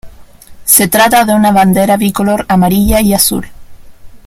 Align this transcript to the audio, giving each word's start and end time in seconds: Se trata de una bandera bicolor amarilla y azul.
Se 0.65 0.87
trata 0.87 1.25
de 1.25 1.33
una 1.35 1.51
bandera 1.51 1.95
bicolor 1.95 2.43
amarilla 2.49 3.01
y 3.01 3.13
azul. 3.13 3.45